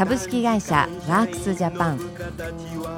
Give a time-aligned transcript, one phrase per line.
[0.00, 2.00] 株式会社ワークスジャパン。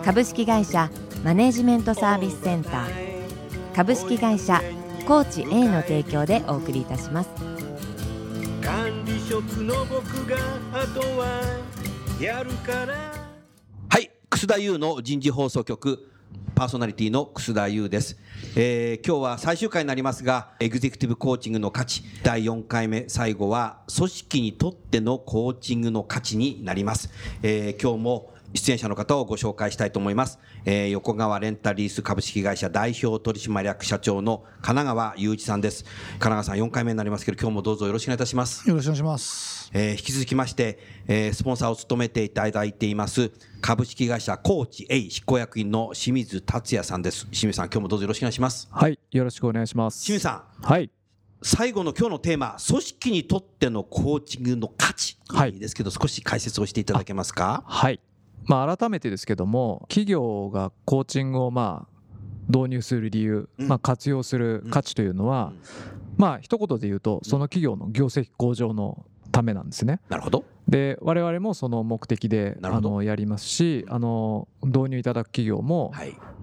[0.05, 0.89] 株式会社
[1.25, 3.75] マネジメントサービスセンター。
[3.75, 4.63] 株式会社
[5.05, 7.31] コーチ A の提供でお送りいたします。
[8.63, 10.37] 管理職の僕が
[10.73, 11.43] あとは
[12.21, 12.95] やるから。
[13.89, 16.09] はい楠田優の人事放送局
[16.63, 18.17] パーソナリティの楠田優です、
[18.55, 27.11] えー、今日は最終回になりますがエグゼクティブコーチングの価値第4回目最後は組織にとってのコーチングの価値になります、
[27.43, 30.39] えー、今日も出演者の方をご紹介したいと思います。
[30.67, 35.87] えー、横川レンタリース株式会社代表取締役社長の金川雄一さんです。
[36.19, 38.69] 金川さん4回目になりますけど、今日もどうぞよろしくお願いいたします。
[38.69, 39.71] よろしくお願いします。
[39.73, 47.27] えー、引き続きまして、えー、スポンサーを務めていただいています、株式会社コーチ A 執行役員の清水達也さんです。
[47.27, 48.69] 清水さん、今日もどうぞよろしくお願いします。
[48.73, 50.05] はい、よろしくお願いします。
[50.05, 50.63] 清水さん。
[50.67, 50.91] はい。
[51.43, 55.17] 最後の今日のテーマ、組織にとってのコーチングの価値
[55.61, 57.63] ですけど、はい、少し解説をしていただけますか？
[57.65, 58.01] はい。
[58.47, 62.13] まあ、改めてですけども企業がコーチングをまあ
[62.49, 65.53] 導入する理由、まあ、活用する価値というのは、
[66.17, 70.01] まあ一言で言うとその企業の業績向上のためなんですね。
[70.09, 70.45] なるほど。
[70.69, 75.93] で我々もその目的であのやりますしあの導入いただく企業も、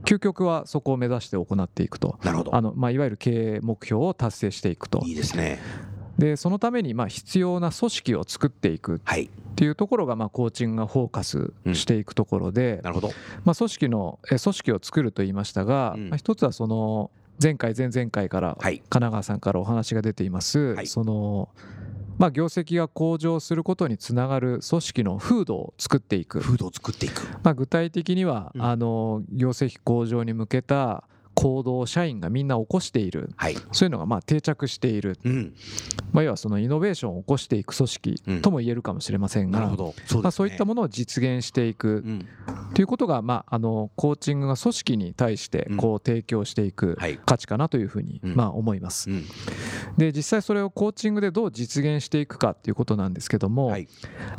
[0.04, 2.20] 究極はそこを目指して行っていくと。
[2.24, 2.56] なるほど。
[2.56, 5.02] あの、まあ、いわゆる経営目標を達成していくと。
[5.06, 5.60] いいですね。
[6.18, 9.00] でそのためにまあ必要な組織を作っていくっ
[9.56, 13.12] ていうところがまあコーチングがフォーカスしていくところで、なるほど。
[13.46, 17.10] まあ組織の組織を作ると言いましたが、まあ一つはその
[17.42, 21.48] 前回前々回から神奈川さんからお話が出ています、その
[22.20, 26.40] まあ業績が向上することにつながる組織の風土を作っていく。
[26.42, 35.56] 風土を作っていく、まあ、具体的には、あの業績向上に向けた行動を社員がみんな起こしている、はい、そういうのがまあ定着している、うん、
[36.12, 39.78] まあ、要はそのイノベーションを起こしていく組織とも言えるかもしれませんが、うん。
[39.78, 39.94] そう、ね、
[40.24, 42.28] まあ、そういったものを実現していく、うん、
[42.74, 49.10] ということが、まあ、あのコーチングが組織に対してこう提供していく価値かなというふうにまあ思います。
[49.98, 53.88] で実際それをコーチングでどう実現していくかっていうことなんですけども、はい、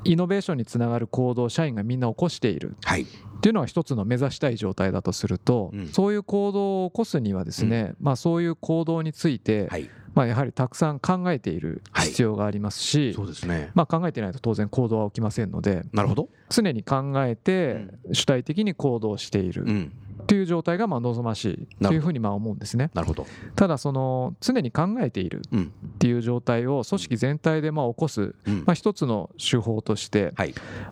[0.05, 3.07] イノベーションにつながる行動を社員がみんな起こしている、はい、っ
[3.41, 13.71] ていうのが一つの目指したい状態だとすると、うん、そういう行動を起こすにはですね、うん、まあ、そういう行動について、はい、まあ、やはりたくさん考えている必要がありますし、はい、そうですね。
[13.75, 16.29] まあ、考えてないと当然行動は起きませんのでなるほど。
[16.49, 19.65] 常に考えて主体的に行動している。
[19.67, 19.93] うん。
[20.23, 22.91] っていう状態がまあ望ましいというふうにまあ思うんですね。
[22.95, 23.27] なるほど。
[23.57, 30.33] ただその常に考えているっていう状態を組織全体でまあ起こすまあ一つの手法として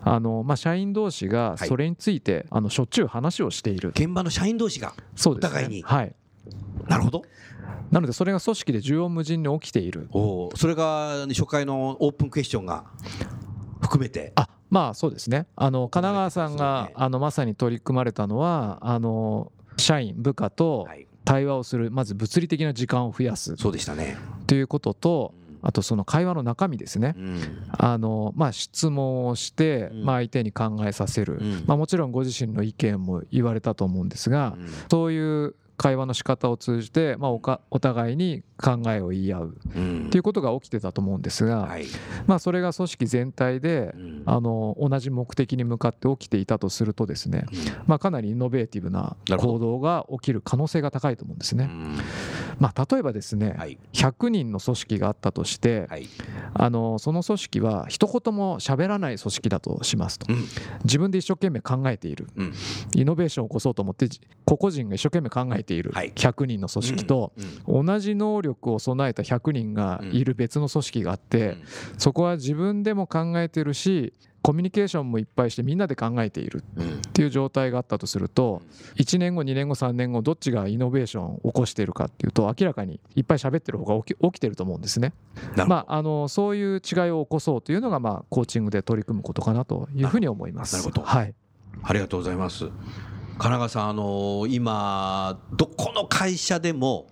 [0.03, 3.89] あのまあ社員同士がそれについてあのしょっちゅう話をしている。
[3.89, 4.93] 現場の社員同士が
[5.25, 5.83] お互いに。
[5.83, 6.15] はい
[6.87, 7.23] なるほど。
[7.91, 10.07] なのでそれが組織で縦横無尽に起きている。
[10.11, 12.85] おそれが初回のオープンクエスチョンが
[13.81, 14.33] 含めて。
[14.35, 15.47] あまあそうですね。
[15.55, 20.87] あの神奈川さんが、あのまさに取り組まれたのはあの社員部下と
[21.25, 23.55] 対話をするまず物理的な時間を増やす。
[23.55, 24.17] そうでしたね。
[24.47, 39.57] ということとあとその会話の中身ですね、うん、あのまあ、質問をして、まあ、相手に考えさせる、うん、まあ、もちろんご自身の意見も言われたと思うんですが、うん、そういう会話の仕方を通じて、まあ、おかお互いに考えを言い合う。
[40.07, 41.69] っていうことが起きてたと思うんですが、
[42.27, 43.95] まあ、それが組織全体で、
[44.25, 47.45] あの同じ目的に向かって起きていたとするとですね、
[47.87, 51.69] まあ、かなりイノベーティブな行動が起きる可能性が高いと思うんですね。
[52.59, 53.55] まあ、例えばですね、
[53.93, 55.87] 100人の組織があったとして、
[56.53, 60.27] あのその組織は一言も喋らない組織だとしますと、
[60.83, 62.27] 自分で一生懸命考えている、
[62.95, 64.09] イノベーションを起こそうと思って
[64.43, 67.31] 個々人が一生懸命考えてている100人の組織と
[67.67, 71.57] 同じ能力を備えた100人がいる別の組織があって
[71.99, 78.61] そこは自分でも考えてるしコミュニケーションもいっぱいしてみんなで考えているっていう状態があったとすると
[78.95, 85.13] 1年後2年後3年後どっちがイノベーションを起こしているかっていうと明らかにいっぱい喋ってる方が起き起きてると思うんですね。
[85.67, 90.75] まあ、あのそういう違いを起こそうというのがまあコーチングで取り組むことかなというふうに思います。
[90.75, 91.33] なるほど、はい、
[91.83, 92.69] ありがとうございます。
[93.39, 97.07] 金川さん、あの今、どこの会社でも、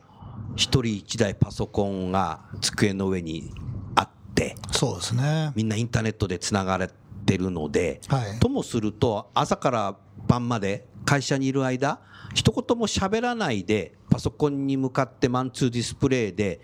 [0.58, 3.54] 一人一台パソコンが机の上に
[3.96, 5.54] あって、そうですね。
[5.56, 6.90] みんなインターネットでつながれ
[7.28, 8.40] ってるので、はい。
[8.40, 9.96] ともすると朝から
[10.28, 12.00] 晩まで会社にいる間
[12.34, 16.62] 一言も喋らないでパソコンに向かってマンツーディスプレイで、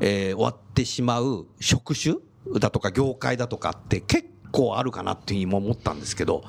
[0.00, 2.16] えー終わってしまう職種
[2.60, 6.44] だとか業界だとかって結構あるかなっていうふうにも思ったんですけど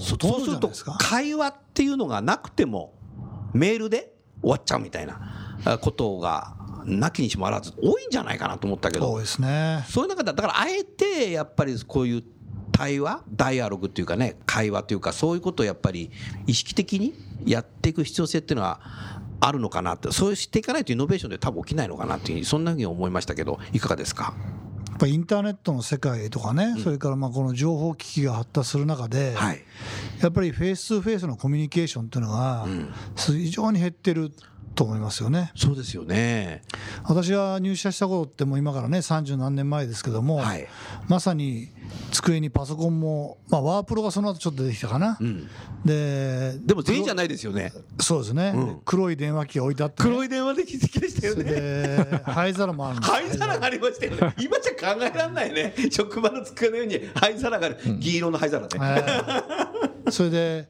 [0.00, 2.92] そもうすると会話っていうのがなくても
[3.54, 4.12] メールで
[4.42, 9.10] 終わっちゃうみたいなあことがなきにしもあらず多いんじゃないかなと思ったけど。
[9.12, 9.84] 多いですね。
[9.88, 12.24] そういう中でだからあえてやっぱりこういう
[12.80, 13.22] 対話？
[13.30, 16.10] ダイアログっていうかね会話というかそういうことをやっぱり
[16.46, 18.80] 意識的にやっていく必要性っていうのは
[19.40, 20.10] あるのかなって。
[20.12, 24.34] そうしていかないとイノベーションで多分起きないのかなっていうふうにそんなふうに思いましたけどいかがですか？
[24.88, 29.62] やっぱインターネットの世界とかね、それからまあこの情報機器が発達する中で、はい。
[30.20, 32.66] やっぱりフェイス2フェイスのコミュニケーションっていうのが
[33.16, 34.30] 非常に減ってる
[34.74, 35.52] と思いますよね。
[35.56, 36.62] そうですよね。
[37.04, 40.66] 私が入社した頃ってもう今からね30何年前ですけども、はい。
[41.08, 41.68] まさに
[42.12, 45.18] 机にパソコンも、まあ、ワープロがその後ちょっと出てきたかな、
[45.84, 47.72] ででも全員じゃないですよね。
[48.00, 51.44] そうですね、黒い電話機が置いてあってね、黒い電話で気づきでしたよね。
[51.44, 54.34] で灰皿もある灰皿がありましたよね。
[54.38, 55.74] 今じゃ考えられないね。
[55.90, 57.78] 職場の机のように灰皿がある。
[57.98, 58.78] 銀色の灰皿ね。
[58.78, 58.98] は
[59.76, 59.79] い
[60.12, 60.68] それで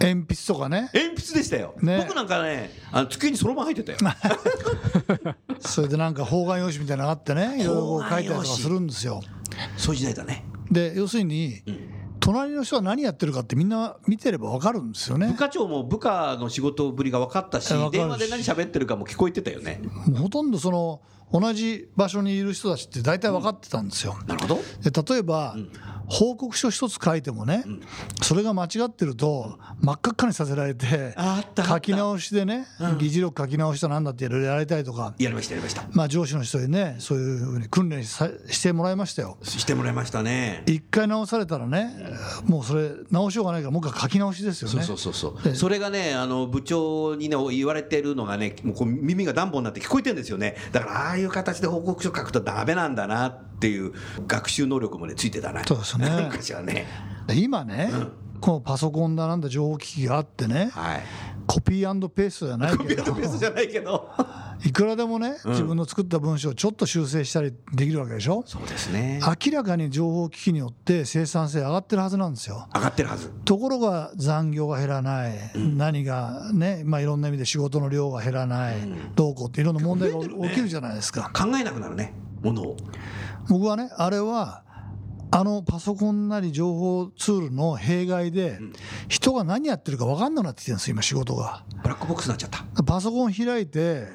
[0.00, 0.90] 鉛筆とかね。
[0.92, 2.04] 鉛筆でしたよ、ね。
[2.06, 3.98] 僕なんかねあの机にそろばん入ってたよ。
[5.60, 9.20] それでなんか方眼用紙みたいなのがあってねいろいろこう書いたりとかするんですよ。
[9.76, 10.44] そういう時代だね。
[10.70, 11.62] で要するに、
[12.20, 15.28] 隣の人は何やってるかってみんな見てれば分かるんですよね。
[15.28, 17.98] 部課長も部下の仕事ぶりが分かったしえ分かるし。
[17.98, 19.80] 電話で何喋ってるかも聞こえてたよね。
[20.06, 21.00] もうほとんどその
[21.32, 24.60] 同じ場所にいる人たちって大体分かってたんですよ、なるほど。
[24.82, 25.56] で例えば、
[26.08, 27.64] 報告書一つ書いてもね、
[28.22, 31.16] それが間違ってると真っ赤っかにさせられて
[31.66, 32.66] 書き直しでね、
[32.98, 35.84] 議事録書き直しとなんだっていろいろやられたりとか、やりましたやりました。
[35.90, 39.36] まあ、上司の人にねそういうふうに訓練さしてもらいましたよ。
[39.42, 40.62] してもらいましたね。
[40.66, 41.90] 一回直されたらね、
[42.44, 44.84] もうそれ直しようがないからもう一回書き直しですよね。
[44.84, 45.54] そうそうそうそう。
[45.56, 50.54] それがねあの部長にね言われてるのがねもうこう耳がダンボになって聞こえてるんですよね。
[50.70, 53.94] だからああいう形で報告書書くとダメなんだなっていう
[54.26, 55.64] 学習能力もねついてたな。
[55.64, 56.10] そうですね。
[56.26, 56.86] 昔はね。
[57.26, 57.90] で今ね、
[58.40, 61.02] このパソコンだなんだ情報機器があってねはい
[61.46, 63.12] コピーペーストじゃないけど。
[63.14, 64.10] ベースじゃないけど。
[64.64, 68.42] いくらでもね、自分の作った文章をちょっと修正したりできるわけでしょ？
[68.46, 69.20] そうですね。
[69.44, 72.68] 明らかに情報機器によって生産性上がってるはずなんですよ。
[72.74, 73.28] 上がってるはず。
[73.44, 78.76] ところが残業が減らない、何がね、まあ、いろんな意味で仕事の量が減らない、
[79.14, 81.30] どうこうっていろんな問題が起きるじゃないですか。
[81.34, 82.76] 考えなくなるねものを。
[83.48, 84.64] 僕はねあれは
[85.30, 88.58] あのパソコンなり情報ツールの弊害で
[89.08, 91.64] 人が何やってるか分かんなくなってきてるんですよ今仕事が。
[91.82, 92.82] ブラックボックスになっちゃった。
[92.82, 94.06] パソコン開いて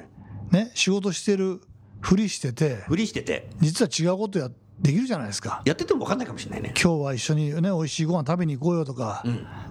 [0.50, 1.60] ね仕事してる
[2.00, 3.50] ふりしててふりしてて。
[3.60, 4.50] 実は違うことや
[4.80, 5.62] できるじゃないですか。
[5.64, 6.74] やってても分かんないかもしれないね。
[6.74, 9.22] 今日は一緒にね美味しいご飯食べに行こうよとか、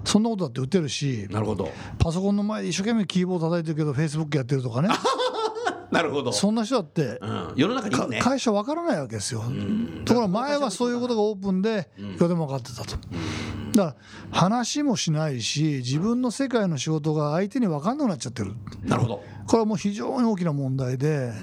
[0.06, 1.70] そんなことだって打てるしなるほど。
[2.00, 4.88] パソコンの前で一生懸命キーボード叩いてるけどフェイスブックやってるとかね
[5.92, 8.20] なるほど、そんな人だってうん、世の中にね。
[8.22, 9.44] 会社分からないわけですよ。
[10.06, 12.96] ところが前はそういうことがオープンでいくらでも分かってたと。
[13.74, 13.96] だか
[14.32, 18.54] ら話もしないし自分の世界の仕事が相手に分かんなくなっちゃってる。
[18.84, 19.24] なるほど。
[19.48, 21.34] これはもう非常に大きな問題で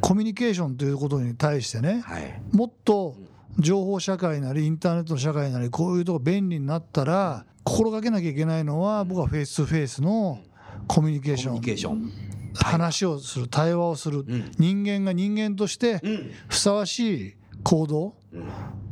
[0.00, 2.40] コミュニケーションということに対してねはい。
[2.52, 3.16] もっと
[3.58, 10.40] 情報社会なりインターネットの社会なりこういうとこ便利になったら心がけなきゃいけないのは僕はフェイス2フェイスの
[10.86, 12.12] コミュニケーシコミュョンニケーション
[12.56, 14.24] 話をする対話をする。
[14.58, 16.00] 人間が人間として
[16.48, 18.14] ふさわしい行動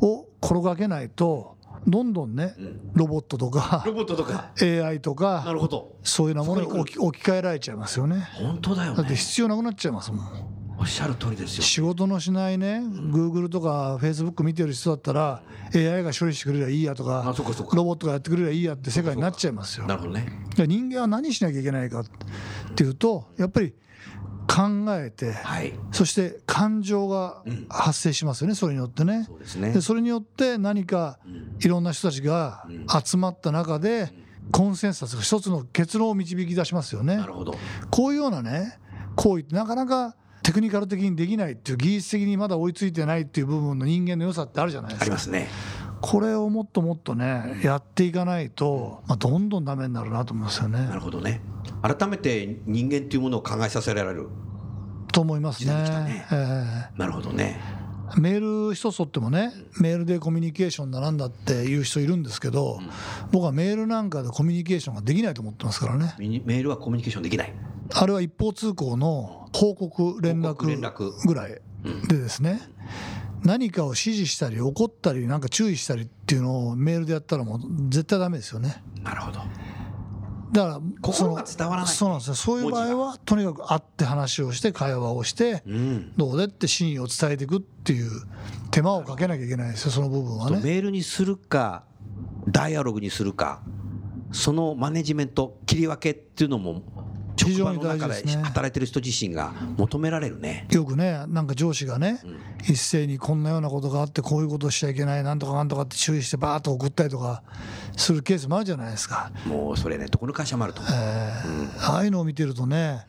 [0.00, 1.56] を心がけないと
[1.86, 2.54] どんどんね
[2.94, 4.50] ロボットとかロボットとか。
[4.60, 5.96] AI となかるほど。
[6.02, 8.26] そういうようなものに置き置き換えられちゃいますよね。
[8.34, 10.53] 本当だよだってね必要なくなっちゃいますもん
[10.84, 11.62] おっしゃる通りですよ。
[11.62, 15.42] 仕事のしないね Google とか Facebook 見てる人だったら
[15.74, 17.34] AI が処理してくれりゃいいやとか
[17.72, 19.86] ロボットがやってくれりゃいいやって世界になっちゃいますよ。
[19.86, 20.26] なるほどね。
[20.56, 22.04] で人間は何しなきゃいけないかっ
[22.76, 23.72] ていうとやっぱり
[24.46, 25.72] 考えてはい。
[25.90, 29.24] そして感情が発生しますよね、それによってね。
[29.26, 29.72] そうですね。
[29.72, 31.18] でそれによって何か
[31.60, 32.66] いろんな人たちが
[33.02, 34.12] 集まった中で
[34.52, 37.16] コンセンサスが一つの結論を導き出しますよね。
[37.16, 37.54] なるほど。
[37.90, 38.78] こういうようなね
[39.16, 40.14] 行為ってなかなか
[40.44, 45.02] テクニカル的にできないっていう技術的にまだ追いついてないっていう部分の人間の良さってあるじゃないですか。
[45.04, 45.48] ありますね。
[46.02, 50.80] これをもっともっとねやっていかないと、まあ、どんどんダメになるなと思いますよね。
[50.80, 51.40] なるほどね。
[51.80, 54.28] 改めて人間っていうものを考えさせられる。
[55.10, 55.72] と思いますね。
[55.72, 56.26] ね。
[56.30, 57.58] えなるほどね。
[58.14, 62.80] えメール一つとってもねメールでコミュニケーションだなんだっていう人いるんですけど、
[63.32, 66.14] 僕はメールなんかでコミュニケーションができないと思ってますからね。
[66.18, 67.52] メールはコミュニケーションできない
[67.92, 71.60] あれは一方通行の報告連絡ぐらい
[72.08, 72.60] でですね。
[73.44, 77.60] 何かを指示したり怒ったりなんか注意したりっていうのをメールでやったらもう
[77.90, 78.82] 絶対ダメですよね。
[79.02, 79.40] なるほど。
[80.52, 81.92] だから心が伝わらない。
[81.92, 82.34] そうなんですよ。
[82.34, 86.12] そういう場合はとにかく会って話をして会話をしてうん。
[86.16, 88.10] どうでって真意を伝えていくっていう
[88.70, 90.60] 手間をかけなきゃいけないですよその部分はね。
[90.62, 91.84] メールにするか
[92.48, 93.62] ダイアログにするか
[94.32, 96.82] そのマネジメント切り分けっていうのも
[97.36, 100.66] 職場非常にの中で働いてる人自身が求められるね。
[100.70, 102.20] よくねなんか上司がね、
[102.68, 107.42] 一斉にこんなようなことがあってこういうことをしちゃいけないなんとかなんとかって注意してバーッと送ったりとか
[107.96, 110.92] するケースもあるじゃないですか、もうそれねどこの会社もあると思う。
[110.94, 113.06] えーああいうのを見てるとね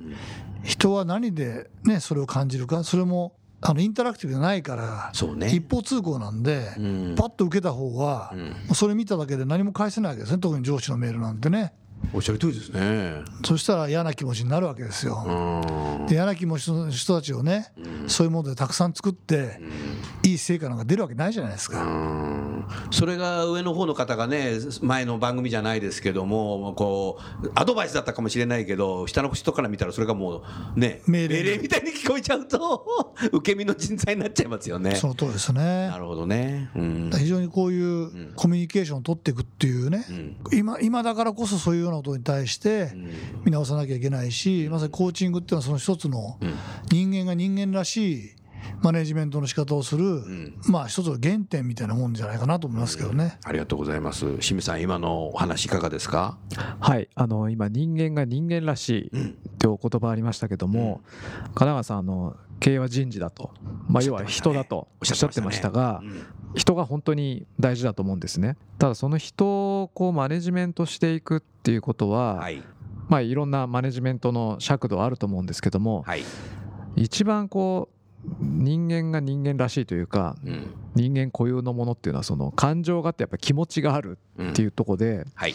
[0.64, 5.48] 人は何でねそれを感じるかそれもあのインタラクティブじゃないからね。
[5.50, 7.16] 一方通行なんで、うん。
[7.18, 11.74] パッと受けた方は、もうそれ見ただけで何も返せないわけですね特に上司のメールなんてね
[12.14, 15.26] おっしゃる通りですねそしたら嫌な気持ちになるわけですよ。
[16.10, 17.72] 嫌な気持ちの人たちをね、
[18.08, 19.60] そういうものでたくさん作って、
[20.24, 21.84] いい成果なんか出るわけないじゃないですか。
[22.70, 30.44] うんそれが上の方の方がね前の番組じゃないですけどもこうアドバイスだったかもしれないけど下の人から見たらそれがも
[30.76, 34.96] うね命令みたいに聞こえちゃうと 受け身の人材になっちゃいますよね。
[34.96, 35.88] その通りですね。
[35.90, 35.98] な。
[35.98, 37.12] るほどね、うん。
[37.14, 40.06] 非常にこういうコミュニケーションを取っていくっていうね、
[40.54, 42.92] 今今だからこそそういうようなことに対して
[43.44, 46.38] 見直さなきゃいけないし、まさにコーチングっていうのはその一つの
[46.92, 48.32] 人間が人間らしい
[48.82, 50.22] マネジメントの仕方をする、
[50.70, 53.40] まあ一つの原点みたいなもんじゃないかなと思いますけどね。
[53.44, 54.26] ありがとうございます。
[54.38, 56.38] 清水さん今のお話いかがですか？
[56.80, 61.02] はい、あの今人間が人間らしいってお言葉ありましたけども、
[61.54, 63.52] 金川さんあの経営は人事だと、
[63.88, 66.02] まあ、要は人だとおっしゃってましたが
[66.56, 68.56] 人が本当に大事だと思うんですね。
[68.78, 72.64] ただその人をこうマネジメントしていくっていうことは、はい。
[73.08, 76.24] まあいろんなマネジメントの尺度あると思うんですけどもはい、
[76.96, 77.95] 一番こう
[78.40, 80.74] 人間が人間らしいというかうん。
[80.96, 85.54] 人間固有のものっていうのはその感情があってやっぱ気持ちがあるっていうところで、はい。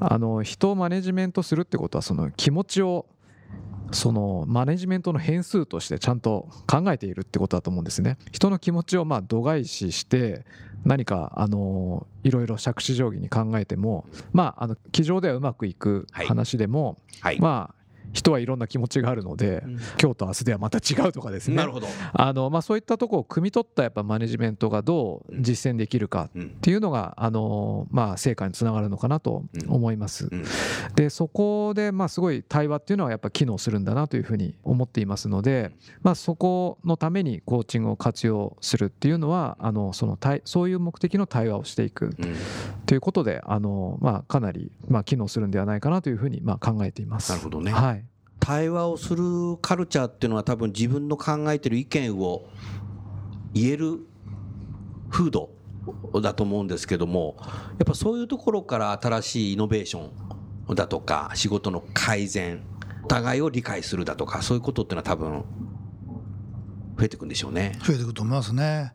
[0.00, 3.06] あの人をマネジメントするってことはその気持ちを
[3.90, 8.18] そのマネジメントの変数としてちゃんと考えているってことだと思うんですね。
[8.32, 10.44] 人の気持ちをまあ度外視して
[10.84, 17.77] 何かあのいろいろ杓子定規に考えてもまああの机上ではうまくいく話でも、はい、まあ
[18.12, 19.62] 人はいろんな気持ちがあるので、
[20.00, 21.56] 今日と明日ではまた違うとかですね。
[21.56, 26.42] なるほど、あのまあ、そういったところを汲み取ったやっぱマネジメントがどう実践できるかうん。
[26.42, 30.28] っていうのがあの、まあ、成果につながるのかなと思います。
[30.30, 30.44] うん。
[30.94, 35.72] でそこでまあすごい対話っていうのはやっぱ機能するんだなというふうに思っていますので、
[36.02, 42.36] まあ、そこのためにコーチングを活用するっていうのはあのその対そういう目的の対話をしていくうん。
[42.86, 47.30] ということであの、まあ、かなりまあ機能するんではないかなというふうにまあ考えています。
[47.30, 47.72] なるほどね。
[47.72, 47.97] はい
[48.40, 49.24] 対話をする
[49.60, 52.48] カルチャーっていうのは多分自分の考えてる意見を
[53.52, 54.00] 言える
[55.10, 55.50] 風土
[56.22, 60.10] だと思うんですけどもやっぱそういうところから新しいイノベーショ
[60.70, 62.62] ンだとか仕事の改善
[63.04, 65.44] お互いを理解するだとかそういうことっていうのは多分
[66.98, 67.78] 増えていくんでしょうね。
[67.80, 68.92] 増えていくと思いますね。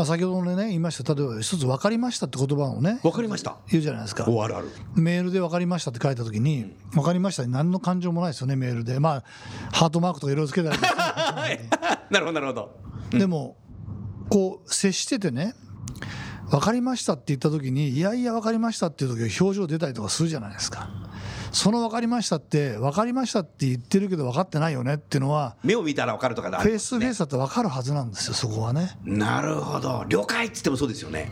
[0.00, 1.14] まあ、先ほどね言いました。
[1.14, 3.58] 例えば一つ分かりましたって言葉をねわかりました。
[3.70, 4.24] 言うじゃないですか。
[4.26, 4.68] おあるある。
[4.96, 8.98] メールで分かりましたって書いた時に分かりましたに何の感情もないですよねメールで。
[8.98, 9.24] まあ
[9.72, 10.78] ハートマークとかいろいろつけたり
[12.08, 12.78] なるほど なるほど。
[13.10, 13.58] でも
[14.30, 15.54] こう接しててね
[16.48, 20.88] 分かりましたって言った時にいやいや分かりましたっていう時は表情出たりとかするじゃないですか
[21.52, 30.04] その分かりましたって分かりましたって言ってるけど分かってないよねっていうのは目を見たらわかるとかだ、フェイスフェイスだって分かるはずなんですよそこはねなるほど。
[30.08, 31.30] 了解って言ってもそうですよね。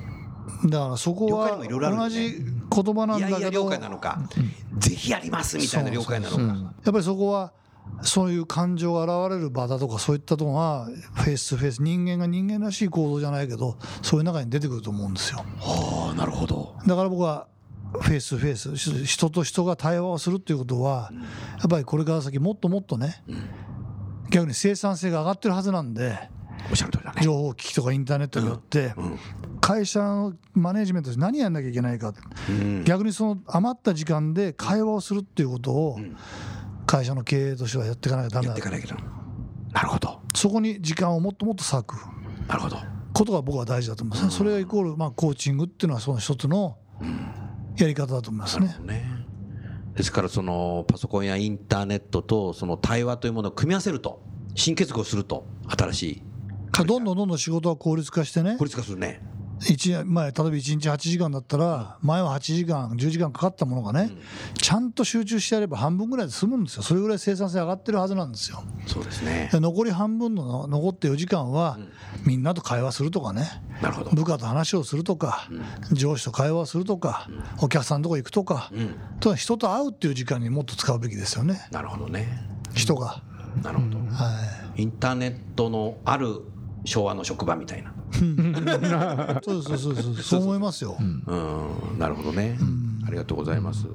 [0.66, 2.38] だからそこは同じ
[2.70, 4.18] 言葉なんいやいや了だけど解なのか、
[4.78, 6.42] ぜひやりますみたいな了解なのか。
[6.42, 7.52] やっぱりそこは
[8.02, 16.74] そういう感情が現れる場だとかそういったところがフェイスフェイス人間が人間らしい行動じゃないけどそういう中に出てくると思うんですよああ、なるほど。
[16.86, 17.46] だから僕は
[17.92, 18.76] フェイスフェイス。
[18.76, 21.10] し人と人が対話をするっていうことは
[21.58, 23.22] やっぱりこれから先もっともっとね
[24.30, 26.30] 逆に生産性が上がってるはずなんで。
[27.22, 28.92] 情報機器とかインターネットによって
[29.60, 32.12] 会社のマネジメントで何やんなきゃいけないか
[32.48, 32.84] うん。
[32.84, 35.98] 逆にその余った時間で会話をするっていうことを
[36.84, 38.54] 会社の経営としてはやっていかなきゃダメだ。
[38.54, 38.96] やっていか
[39.72, 40.20] なるほど。
[40.34, 41.96] そこに時間をもっともっと割く。
[42.48, 42.76] なるほど。
[43.12, 44.36] ことが僕は大事だと思いますね。
[44.36, 46.76] それがイコールまあコーチングっていうのはその一つの
[47.78, 49.04] やり方だと思いますねね。
[49.94, 54.22] ですからそのパソコンやインターネットとその対話というものを組み合わせると
[54.54, 56.22] 新結合すると新しい
[56.86, 59.20] どんどんどんどん仕事が効率化してね効率化するね。
[59.60, 64.10] 一前例えば1日8時間だったら前は8時間10時間かかったものがね、
[64.60, 66.82] ちゃんと集中してやれば半分ぐらいで済むんですよ。
[66.82, 68.62] それぐらい生産性上がってるはずなんですよ。
[68.86, 69.48] そうですね。
[69.52, 71.78] で残り半分の残って4時間は、
[72.24, 73.62] みんなと会話するとかね。
[73.82, 74.10] なるほど。
[74.10, 75.48] 部下と話をするとか、
[75.92, 77.28] 上司と会話をするとか、
[77.60, 78.70] お客さんのとこ行くとか、
[79.20, 81.68] とは人と会うっていう時間にもっと使うべきですよね。
[81.70, 82.48] なるほどね。
[82.74, 83.22] 人が、
[83.62, 84.82] なるほど、はい。
[84.82, 86.42] インターネットのある
[86.84, 91.98] 昭和の職場みたいなそうそうそうそうそう思いますよ、うん。
[91.98, 92.58] なるほどね、
[93.06, 93.86] ありがとうございます。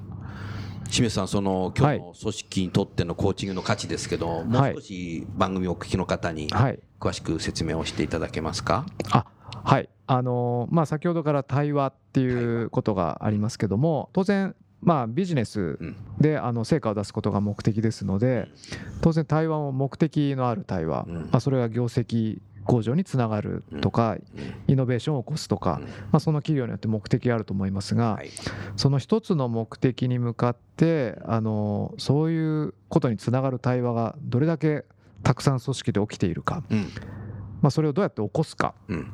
[0.85, 6.79] 清水さん、その今日の組織にとってのコーチングの価値ですけど、もう少し番組をお聞きの方にはい。
[6.99, 8.85] 詳しく説明をしていただけますか？
[9.11, 9.25] あ
[9.63, 9.89] はい。
[10.05, 15.79] あのーまあ先ほどから対話っていうことがありますけども当然まあビジネス
[16.19, 18.49] であの成果を出すことが目的ですので
[19.01, 21.15] 当然対話も目的のある対話、うん。
[21.23, 24.17] まあ、それが業績向上につながるとか
[24.67, 27.95] イノベーションを起こすとか、まあ、その企業によって目的があると思います。
[27.95, 28.29] が、はい。
[28.75, 34.85] その一つの目的に向かってあのそういうことにつながる対話がどれだけ
[35.23, 36.89] たくさん組織で起きているか、うん。
[37.61, 38.73] まあ、それをどうやって起こすか。
[38.87, 39.11] うん。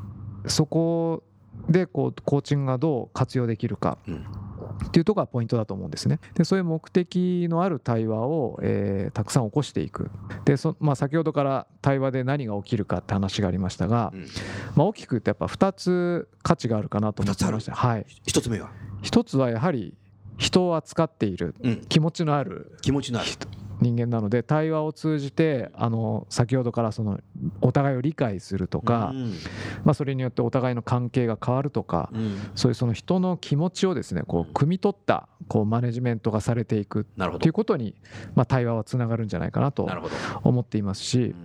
[0.48, 1.24] そこ
[1.70, 3.98] でこうコーチングがどう活用できるか。
[4.08, 4.26] うん
[4.86, 6.20] っていうところがポイントだと思うんですね。
[6.36, 10.10] でそういう目的のある対話を、えーたくさん起こしていく。
[10.46, 14.22] でそ、まあ、先ほどから対話で何が起きるかって話がありましたが、うん
[14.76, 17.74] まあ、大きく言ってやっぱ2つ価値があるかなと思ってました。
[17.74, 18.72] はい、一つ目は、
[19.02, 19.94] 一つはやはり
[20.38, 23.30] 人を扱っているうん、気持ちのある気持ちのある。
[23.30, 23.48] 人
[23.82, 27.20] 間なので対話を通じてあの先ほどからその
[27.62, 29.34] お互いを理解するとか、うん。
[29.84, 32.52] まあ、それによってお互いの関係が変わるとか、うん。
[32.56, 37.44] そういうその人の気持ちをですねこう汲み取ったこうマネジメントがされていくなるほど。
[37.44, 37.96] ということに、
[38.36, 39.88] まあ、対話はつながるんじゃないかなと。
[40.44, 41.36] 思っていますし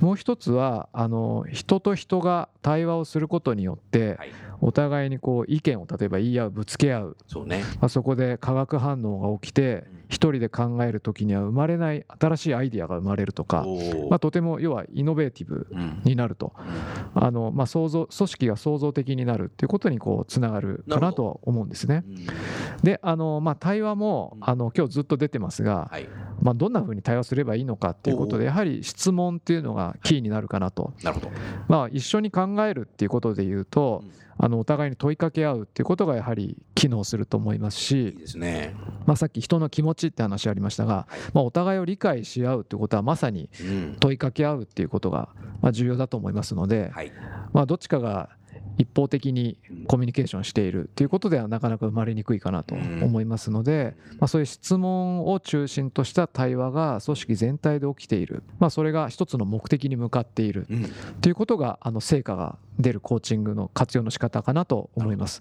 [0.00, 7.62] もう一つはあの人と人が対話をすることによってはいお互いにこう意見を例えば言い合うぶつけ合う、そうね。
[7.80, 13.64] まあ、そこで化学反応が起きて一人で考える時には生まれない新しいアイデアが生まれるとか、
[14.10, 16.52] まあ、とても要はイノベーティブうんになると。
[17.14, 22.04] あの、まあ、創造組織が創造的になるっていうことにこうつながるかなとは思うんですね。
[22.06, 22.26] うん
[22.82, 26.08] であの、まあ、対話もあの今日ずっと出てますが、はい。
[26.44, 31.32] まあ、どんなふうに対話すればいいのかっていうことおでやはり質問っていうのがキーになるかなと、なるほど。
[31.68, 34.24] まあ、一緒に考えるっていうことで言うとうん。
[34.36, 38.74] あのお互いに問いかけ合うっていうことがやはり機能すると思いますいいし、ですね。
[39.06, 43.96] まあ、さっき人の気持ちって話ありましたが、まあ、お互いを理解し合うっていうことはまさにうん。
[44.00, 45.28] 問いかけ合うっていうことが
[45.62, 47.12] まあ重要だと思いますので、はい。
[47.52, 48.30] まあ、どっちかが
[48.78, 60.66] 一方的にコミュニケーションしているということではなかなか生まれにくいかなと思いますので、まあ、そういう質問を中心とした対話が組織全体で起きている、まあ、それが一つの目的に向かっている
[61.20, 65.40] ということがあの成果が出るコーチングの活用の仕方かなと思います。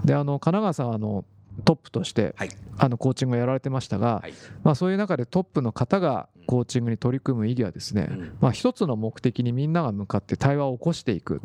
[0.00, 1.24] ほであの神奈川さんはあの
[1.64, 2.50] トップとしてはい。
[2.78, 4.34] あのコーチングをやられてましたが、はい。
[4.62, 8.36] まあ、そういう中でトップの方がコーチングに取り組む意義はですね、うん。
[8.40, 11.40] まあ、一つの目的にみんなが向かって対話を起こしていく。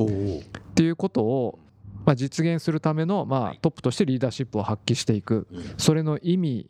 [0.81, 1.59] っていうことを、
[2.05, 5.47] まあ、実現するための、まあ、トップとしてリーダーシップを発揮していく。
[5.51, 5.63] うん。
[5.77, 6.69] それの意味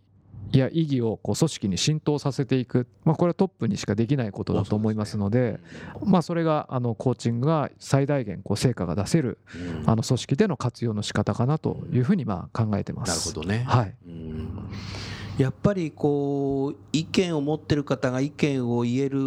[0.51, 5.61] や意義をこう組織に浸透させていく、まあ、これはトップにしかできないことだと思いますので
[6.03, 9.89] まあ、それがあのコーチングが最大限こう成果が出せるうん。
[9.89, 13.33] あの組織での活用の仕方かなというふうにまあ考えてまなるす。
[13.33, 13.63] ほどね。
[13.65, 13.95] はい。
[14.05, 14.69] うん
[15.37, 19.19] やっぱりこう意見を持ってる方が意見を言える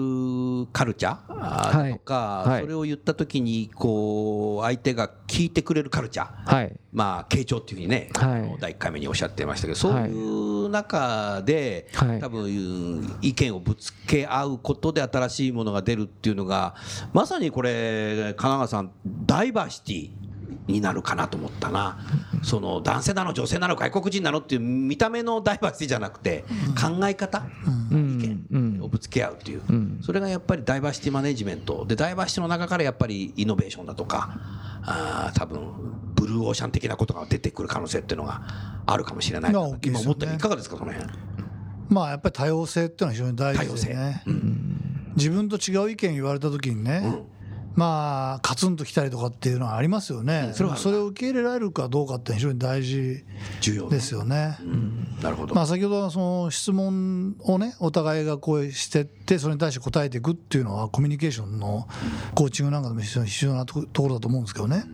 [0.72, 1.74] カルチャー？
[1.74, 1.92] はい。
[1.92, 2.62] とか、はい。
[2.62, 6.76] それを言った時にこう相手が聞いてくれるカルチャー、はい。
[6.92, 8.56] まあ傾聴っていうふうにね、はい。
[8.60, 12.20] 第1回目におっしゃってましたけどそういう中で、はい。
[12.20, 16.74] 多分意見をぶつけ合うことで新しいものが出るっていうのが
[17.12, 18.92] まさにこれ神奈川さん
[19.26, 20.10] ダイバーシティ
[20.66, 21.98] になるかなと思ったな、
[22.42, 26.44] その男性なの女性なの外国人なのっていう見た目のダイバーシティじゃなくて
[26.80, 27.44] 考え方、
[27.90, 28.20] うん。
[28.20, 28.72] 意うん。
[28.78, 30.00] 見をぶつけ合うっていう、うん。
[30.02, 31.84] それがやっぱりダイバーシティマネジメント。
[31.86, 34.38] でダイバーシティの中からやっぱりイノベーションだとか
[34.82, 35.60] あー多分
[36.14, 38.42] ブルーオーシャン的なことが出てくる可能性っていうのが
[38.86, 39.50] あるかもしれない。
[39.50, 39.60] 今
[40.00, 41.12] 思ったらいかがですかその辺？
[41.88, 44.22] まあやっぱり多様性っていうのは非常に大事でね。
[44.26, 45.12] うん。
[45.16, 47.33] 自分と違う意見言われた時にね、うん
[47.74, 53.24] まあカツンときたりとかっていうのはありますよね、それそれを受け入れられるかどうかって非常に大事
[53.90, 54.56] ですよね。
[54.60, 55.16] うん。
[55.22, 61.88] なるほど、まあ、先ほどのその質問をねお互いがこうしてってそれに対して答えていくっていうのはコミュニケーションの
[62.34, 64.84] コーチングなんかでも非常に必要なとこところだと思うんですけどね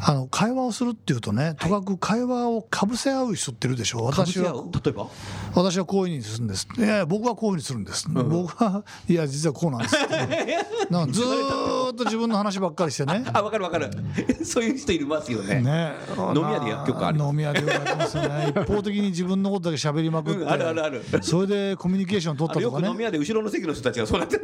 [0.00, 4.04] あの会話をするっていうとねとかく会話をかぶせ合う人っているでしょ？
[4.04, 4.52] 私は。
[4.84, 5.08] 例えば？
[5.54, 6.68] 私はこういうふうにするんです。
[6.76, 9.96] いやいや僕はこういうふうにするんです、僕はいや実はこうなんです。
[10.90, 13.24] なんかずーっと自分の話ばっかりしてね。
[13.32, 13.90] あ分かる分かる。
[14.44, 15.60] そういう人いますよね。
[15.62, 15.92] ね、
[16.34, 17.18] 飲み屋でよくある。
[17.18, 18.52] 飲み屋でよくありますよね。
[18.54, 21.02] 一方的に自分のことだけ喋りまくって、うんあるあるある。
[21.22, 22.88] それでコミュニケーション取ったとかね。
[22.88, 24.42] く飲み屋で後ろの席の人たちがそうなってる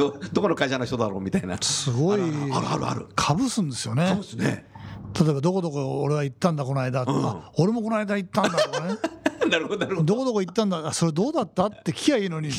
[0.00, 1.58] どどこの会社の人だろうみたいな。
[1.60, 2.20] すごい。
[2.20, 2.24] あ
[2.60, 4.14] るあるあるかぶすんですよね。
[4.14, 4.66] ですね。
[5.20, 8.94] 例えばどこどこ俺は行ったんだこの間、あ俺もこの間行ったんだとかね。
[9.50, 10.14] なるほどなるほど。
[10.14, 12.48] どこどこ行ったんだあそれどうだったって聞きゃいいのに。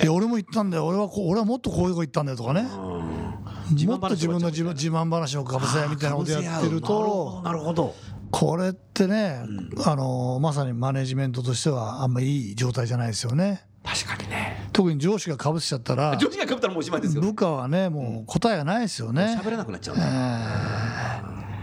[0.00, 0.86] いや俺も行ったんだよ。
[0.86, 2.62] 俺はこう俺はもっとこういうとこ行ったんだよとかね。
[2.62, 7.94] もっと自分の自慢話をかぶせみたいなことやってるとなるほど
[8.30, 9.42] これってね、
[9.86, 14.68] あのまさにマネジメントとしてはあんまりいい状態じゃないですよね確かにね。
[14.72, 17.22] 特に上司がかぶせちゃったら女子がかぶったらもうおしまいですよ。
[17.22, 20.02] 部下はねもう答えがないですよね、喋れなくなっちゃうね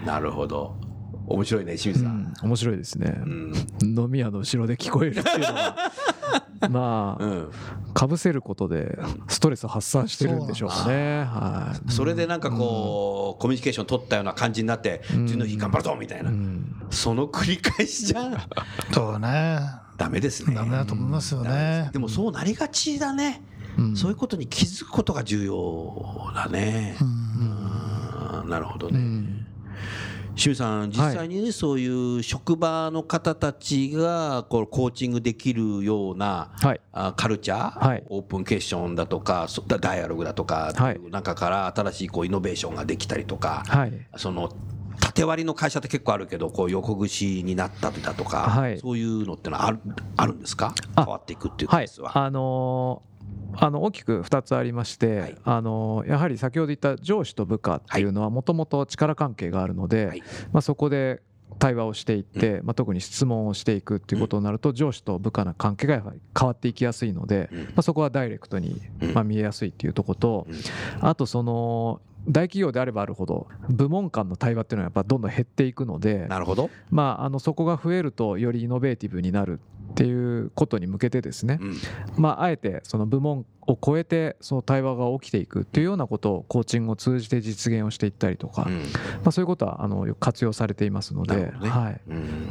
[0.05, 0.75] なるほど。
[1.27, 2.33] 面白いね清水さん。
[2.43, 3.15] 面白いですね、
[3.81, 5.91] 飲み屋の後ろで聞こえるっていうのが
[6.69, 7.51] まあうん。
[7.93, 11.23] かぶせることでストレス発散してるんでしょうね。
[11.23, 11.91] はい。
[11.91, 16.31] それでなんかこうコミュニケーション取ったような感じになって次の日頑張るぞみたいな。
[16.89, 18.47] その繰り返しじゃ
[18.93, 19.59] そうね
[19.97, 20.55] ダメですね。
[20.55, 21.89] ダメだと思いますよね。
[21.93, 23.41] でもそうなりがちだね。
[23.95, 26.95] そういうことに気づくことが重要だね。
[27.01, 28.49] うん。
[28.49, 28.99] なるほどね。
[30.36, 36.81] 清水さん実際にねそういう職場の方たちがこうコーチングできるようなはい。
[36.91, 38.03] あカルチャー、はい。
[38.10, 43.93] オープンケッションだとかそダダイアログだとかはいいう中から新しいこうイノベーションができたりとか、はい。
[44.17, 44.53] その
[45.15, 48.78] 縦割りの会社って結構あるけどこう横串になったりだとか、はい。
[48.80, 49.80] そういうのってのはある
[50.17, 50.75] あるんですか？
[50.95, 52.17] あ変わっていくっていうはいケースは。
[52.17, 53.15] あのー
[53.58, 55.36] あの大きく2つありまして、はい。
[55.45, 60.23] あのーやはり先ほど言った上司と部下っていうのはもともと力関係があるので、はい。
[60.51, 61.21] まあ、そこで
[61.58, 67.60] 対話をしていって、まあ、特に質問をしていくっていうことになると上司と部下の関係がやはり変わっていきやすいので、うん。
[67.63, 69.13] まあ、そこはダイレクトにうん。
[69.13, 70.47] まあ見えやすいっていうところと
[70.99, 79.59] あとその大企業であればあるほど部門間の対話っていうのはやっぱどんどん減っていくので、なるほど、まあ、あのそこが増えるとよりイノベーティブになる
[79.91, 81.77] っていうことに向けてですね、うん。
[82.17, 88.73] まあ、あえてその部門を超えてその対話が起きていくっていうようなことをコーチングを通じて実現をしていったりとか、うん。
[88.73, 88.81] ま
[89.25, 91.51] あ、そういうことはあのよく活用されていますので、ね。
[91.69, 92.49] はい、うん。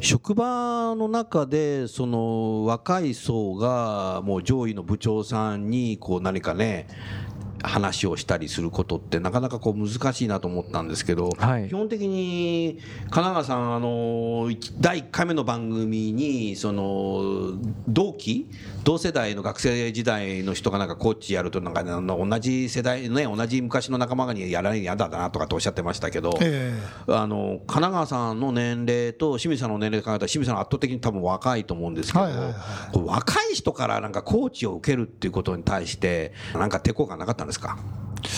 [0.00, 6.88] 職場の中でその若い層がもう上位の部長さんにこう何かね
[7.62, 11.68] 話をしたりすることってなかなかこう難しいなと思ったんですけど、はい。
[11.68, 17.52] 基本的に神奈川さんあの一第1回目の番組にその
[17.88, 18.50] 同期
[18.84, 32.54] 同世代の学生時代の人がなんかコーチやるとなんか同じ世代ね同じ昔の仲間にやらないの嫌だなとかっておっしゃってましたけど、えあの神奈川さんの年齢と清水さんの年齢で考えたら清水さんは圧倒的に多分若いと思うんですけど、はいはいはい。
[33.04, 37.78] 若い人からなんかコーチを受けるっていうことに対してなんか抵抗感なかったんですか？
[38.24, 38.28] え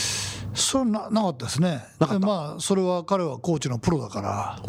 [0.54, 1.82] それななかったですね。
[1.98, 2.26] なかった？
[2.26, 4.62] まあそれは彼はコーチのプロだから。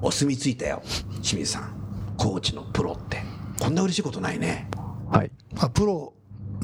[0.00, 0.82] お墨ついたよ
[1.22, 1.76] 清水さん。
[2.16, 3.22] コーチのプロって
[3.60, 4.68] こんな嬉しいことないね。
[5.10, 6.12] はい、まあプロ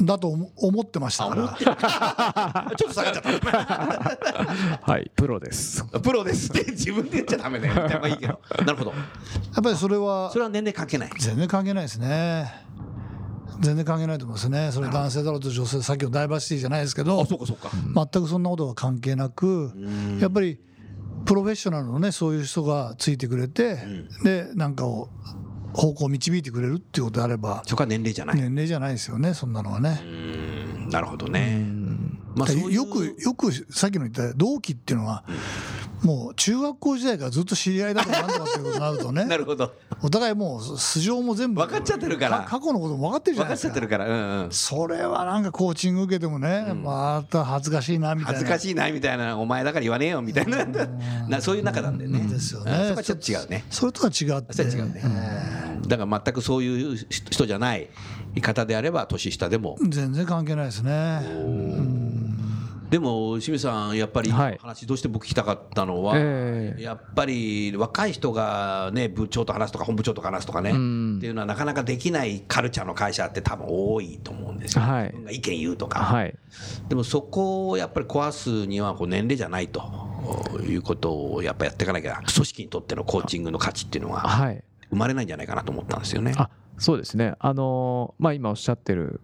[0.01, 1.57] だと思思ってましたから。
[2.77, 3.23] ちょっと下がっちゃっ
[4.83, 5.87] はい、プロです。
[5.91, 7.75] たプロですって自分で言っちゃダメだよ。
[7.75, 8.41] みたいなまあいいけど。
[8.65, 8.91] なるほど。
[8.91, 8.97] や
[9.61, 11.11] っぱりそれはそれは年齢関係ない。
[11.19, 12.73] 全然関係ないですね。
[13.61, 14.71] 全然関係ないと思いますね。
[14.73, 17.71] それ男性だろうと女性さっきのダイバーシティじゃないですけどあそうかそうか。
[17.95, 19.73] 全くそんなことは関係なく
[20.21, 20.59] やっぱり
[21.25, 23.79] プロフェッショナルのねそういう人がついてくれて
[24.25, 25.11] でなんかを
[25.75, 30.01] 方向を導いてくれるっていうことであればそこは年齢じゃない、年齢じゃないですよねそんなのはね。
[30.03, 31.67] うんなるほどね。
[32.35, 35.25] まあよくよくさっきの言った同期っていうのは
[36.03, 39.25] もう中学校時代からずっと知り合いだとかなんとかっていうことになるとね。
[39.27, 39.73] なるほど。
[40.03, 42.45] お互いもう素性も全部分かっちゃってるから。
[42.49, 43.75] 過去のことも分かってるじゃないですか。
[43.75, 44.39] 分かっちゃってるから。
[44.39, 44.51] うんうん。
[44.51, 48.39] それはなんかコーチング受けてもね、また恥ずかしいなみたいな。
[48.39, 50.65] 恥ずかしいなみたいなお前だから言わねえよみたいな。
[51.29, 52.21] なそういう中なんだよね。
[52.21, 52.73] ですよね。
[52.73, 52.89] うん。
[52.89, 53.65] そこはちょっと違うね。
[53.71, 54.53] それとは違って。
[54.55, 55.03] それは違うね。
[55.87, 57.89] だから全くそういう人じゃない
[58.41, 59.77] 方であれば年下でも。
[59.89, 62.22] 全然関係ないですね
[62.93, 64.59] でも清水さんやっぱりはい。
[64.61, 66.83] 話どうして僕聞きたかったのは、ええ。
[66.83, 71.17] やっぱり若い人がね部長と話すとか本部長と話すとかね、ん。
[71.17, 75.15] っていうのはなかなかできないカルチャーの会社って多分多いと思うんですよ、はい。
[75.37, 76.37] 意見言うとか、はい、
[76.91, 79.83] でもそこをやっぱり壊すにはこう年齢じゃないと
[80.61, 84.63] いうことをやっぱやっていかなきゃ組織にとってのコーチングの価値っていうのははい。
[84.91, 86.35] 生まれないんじゃないかなと思ったんですよね。
[86.37, 89.21] あそうですね、あのーまあ、今おっしゃってる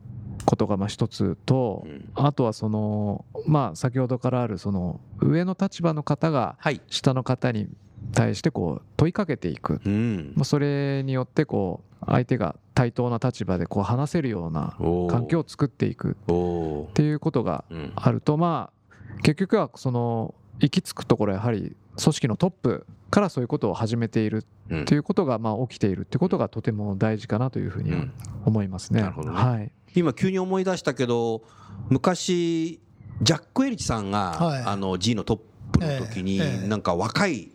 [0.49, 2.09] ことがまあ一つと、うん。
[2.15, 6.81] あとはそのまあ先ほどからあるその上の立場の方がはい。
[6.89, 7.69] 下の方に
[8.15, 10.33] 対してこう問いかけていく、うん。
[10.37, 14.75] まあ、それによってこう相手が対等な立場でこう話せるような
[15.11, 16.13] 環境を作っていく。
[16.13, 17.93] っていうことがうん。
[17.95, 24.81] あるとまあ結局はその行き着くところはやはり組織のトップからそういうことを始めているうん。
[24.83, 28.13] っていうことがまあ起きているってことがとても大事かなというふうにはうん。
[28.47, 29.03] 思いますね。
[29.03, 29.37] なるほどね。
[29.37, 29.73] はい。
[29.95, 31.43] 今急に思い出したけど
[31.91, 32.81] 昔
[33.23, 35.39] ジャック・エリチさんが、はいあの G のトッ
[35.73, 37.51] プの時に、ええええなんか若い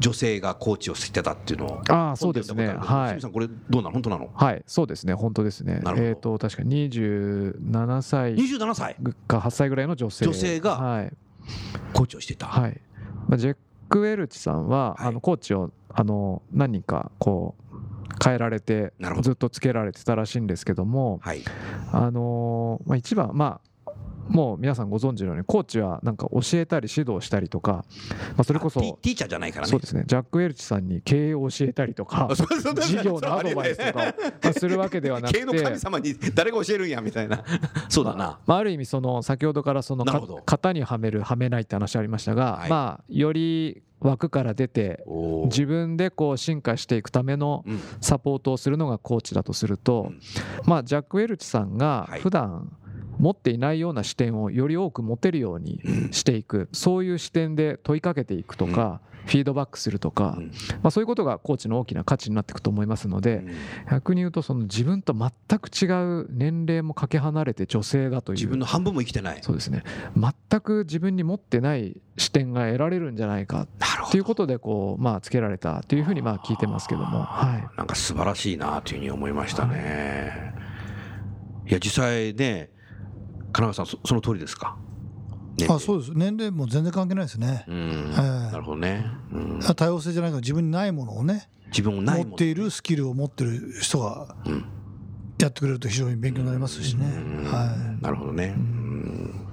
[0.00, 2.74] 女性がコーチをしてたっていうのをああそうですね。
[2.78, 3.28] はいさ。
[3.28, 3.92] んこれどうなの？
[3.92, 4.30] 本当なの？
[4.34, 5.14] はい、そうですね。
[5.14, 5.96] 本当ですねなる。
[5.96, 11.12] ほどえっ、と確か27歳27歳か8歳ぐらいの女性女性がはい
[11.92, 12.80] コーチをしてた、はい。
[13.28, 13.56] まあジェッ
[13.88, 17.63] ク・ウェルチさんは、はいあのコーチをあの何人かこう
[18.24, 21.42] 変えられてずっとつけられてたらしいんですけども、はい。
[21.92, 23.74] あのーまあ、一番まあ
[24.28, 27.84] もう皆さんご存知のようにコーチはなんか教えたり指導したりとか、
[28.36, 29.70] まあ、それこそあティーチャーじゃないからね。
[29.70, 30.04] そうですね。
[30.06, 34.02] ジャック・ウェルチさんに経営を教えたりとか 事業のアドバイスとかを
[34.42, 35.76] まあするわけではなく経営の神て。
[35.78, 37.44] 様に誰が教えるんやみたいな。
[37.88, 38.38] そうだな。
[38.46, 40.04] まあ、ある意味その先ほどからその
[40.46, 42.70] 型にはめるはめないって話ありましたが、はい。
[42.70, 45.02] まあより枠から出て
[45.46, 47.80] 自分でこう進化していくためのうん。
[48.00, 50.20] サポートをするのがコーチだとするとうん、
[50.66, 52.20] まあジャック・ウェルチさんがはい。
[52.20, 52.76] 普段
[53.18, 56.68] 持っていないような視点をより多く持てるようにしていく。
[56.72, 60.52] そういう視点で問いかけていくとかフィードバックするとかうん。
[60.82, 63.44] まあそういうことがコーチの大きな価値になっていくと思いますので
[63.90, 65.86] 逆に言うとその自分と全く違
[66.20, 68.36] う年齢もかけ離れて女性だという。
[68.36, 69.38] 自分の半分も生きてない。
[69.42, 69.82] そうですね。
[70.16, 77.22] 全く自分に持ってない視点が得られるんじゃないかなるほっていうことでこうまあつけられたっていうふうにまあ聞いてますけども。
[77.22, 77.76] はい。
[77.76, 80.54] なんか素晴らしいなというふうに思いましたね。
[81.66, 82.73] いや実際ね
[83.54, 84.76] 金川さんそその通りですか？
[85.56, 85.66] ね。
[85.70, 86.12] あそうです。
[86.14, 87.64] 年齢も全然関係ないですね。
[87.68, 94.64] なるほどね、うん、多様性じゃないから自分にないものをね自分もない持っているスキルを持ってる人がうん。
[95.38, 97.06] やってくれると非常に勉強になりますしね。
[97.06, 97.44] うん。
[97.44, 99.46] はなるほどね、うん。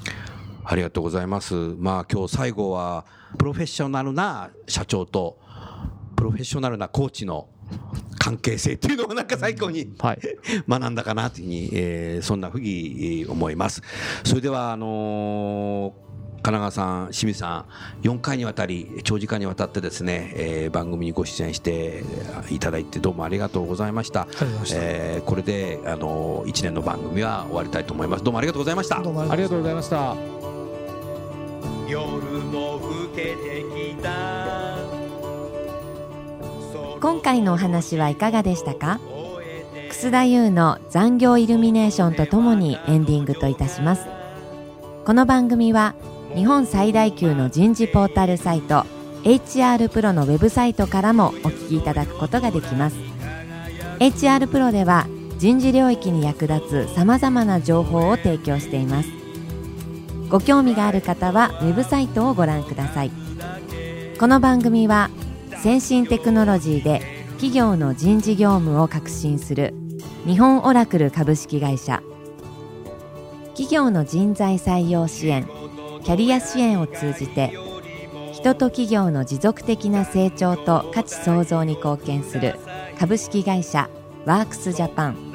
[0.64, 1.54] ありがとうございます。
[1.78, 3.06] まあ今日最後は
[3.38, 5.38] プロフェッショナルな社長と
[6.16, 7.50] プロフェッショナルなコーチの
[8.22, 10.20] 関係性っていうのをなんか最後にはい
[10.70, 13.82] 学んだかなというふうに、えーそんなふうに思います。
[14.24, 16.12] それではあのー
[16.44, 17.66] 神奈川さん、清水さ
[18.04, 22.04] ん、4回にわたり、長時間にわたってですね、えー番組にご出演して
[22.50, 24.28] いただいて、どうもありがとうございました。
[24.74, 28.24] えーこれで、あの1年の番組は終わりたいと思います。
[28.24, 29.02] どうもありがとうございました。
[29.04, 30.16] どうもありがとうございました
[31.88, 34.31] 夜も更けてきた
[37.02, 39.00] 今回のお話はいかがでしたか？
[39.90, 44.06] 楠田優の残業イルミネーションとともにエンディングといたします。
[45.04, 45.96] この番組は
[46.36, 48.86] 日本最大級の人事ポータルサイト
[49.24, 52.96] HR プロのウェブサイトからもお聞きいただくことができます。
[54.00, 55.08] HR プロでは
[55.40, 59.10] 人事領域に役立つさまざまな情報を提供しています。
[60.30, 63.12] ご興味がある方はウェブサイトをご覧ください。
[64.20, 65.10] この番組は
[65.62, 67.02] 先進テクノロジーで
[67.34, 69.76] 企業の人事業務を革新する
[70.26, 72.02] 日本オラクル株式会社。
[73.50, 75.48] 企業の人材採用支援
[76.04, 77.54] キャリア支援を通じて
[78.34, 82.56] 人と企業の持続的な成長と価値創造に貢献する
[82.98, 83.88] 株式会社
[84.26, 85.32] ワークスジャパン。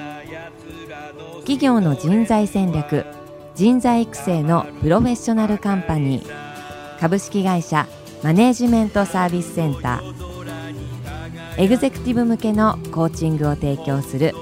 [1.38, 3.06] 企業の人材戦略
[3.54, 7.86] 人材育成のプロフェッショナルカンパニー株式会社
[8.22, 11.62] マネージメントサービスセンター。
[11.62, 14.35] エグゼクティブ向けのコーチングを提供する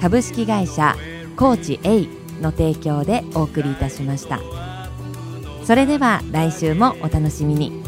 [0.00, 0.96] 株式会社
[1.36, 2.08] コーチ A
[2.42, 4.40] の提供でお送りいたしました。
[5.64, 7.85] それでは来週もお楽しみに。